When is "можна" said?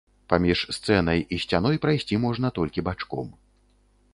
2.25-2.53